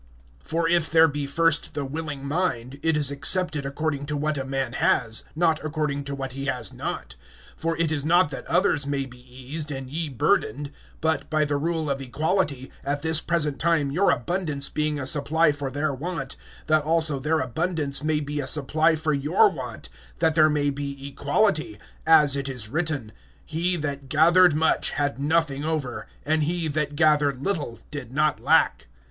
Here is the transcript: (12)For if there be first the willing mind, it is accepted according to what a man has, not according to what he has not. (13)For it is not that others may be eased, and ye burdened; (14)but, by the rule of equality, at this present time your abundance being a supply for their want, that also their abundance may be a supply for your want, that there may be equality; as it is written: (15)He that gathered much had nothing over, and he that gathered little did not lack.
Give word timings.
(12)For 0.49 0.67
if 0.67 0.89
there 0.89 1.07
be 1.07 1.27
first 1.27 1.75
the 1.75 1.85
willing 1.85 2.25
mind, 2.25 2.79
it 2.81 2.97
is 2.97 3.11
accepted 3.11 3.67
according 3.67 4.07
to 4.07 4.17
what 4.17 4.35
a 4.35 4.43
man 4.43 4.73
has, 4.73 5.25
not 5.35 5.63
according 5.63 6.03
to 6.05 6.15
what 6.15 6.31
he 6.31 6.45
has 6.45 6.73
not. 6.73 7.13
(13)For 7.61 7.79
it 7.79 7.91
is 7.91 8.03
not 8.03 8.31
that 8.31 8.47
others 8.47 8.87
may 8.87 9.05
be 9.05 9.19
eased, 9.19 9.69
and 9.69 9.91
ye 9.91 10.09
burdened; 10.09 10.71
(14)but, 11.03 11.29
by 11.29 11.45
the 11.45 11.55
rule 11.55 11.87
of 11.87 12.01
equality, 12.01 12.71
at 12.83 13.03
this 13.03 13.21
present 13.21 13.59
time 13.59 13.91
your 13.91 14.09
abundance 14.09 14.69
being 14.69 14.99
a 14.99 15.05
supply 15.05 15.51
for 15.51 15.69
their 15.69 15.93
want, 15.93 16.35
that 16.65 16.81
also 16.81 17.19
their 17.19 17.39
abundance 17.39 18.03
may 18.03 18.19
be 18.19 18.39
a 18.39 18.47
supply 18.47 18.95
for 18.95 19.13
your 19.13 19.49
want, 19.51 19.87
that 20.17 20.33
there 20.33 20.49
may 20.49 20.71
be 20.71 21.07
equality; 21.09 21.77
as 22.07 22.35
it 22.35 22.49
is 22.49 22.69
written: 22.69 23.11
(15)He 23.47 23.79
that 23.81 24.09
gathered 24.09 24.55
much 24.55 24.89
had 24.93 25.19
nothing 25.19 25.63
over, 25.63 26.07
and 26.25 26.45
he 26.45 26.67
that 26.67 26.95
gathered 26.95 27.43
little 27.45 27.77
did 27.91 28.11
not 28.11 28.39
lack. 28.41 28.87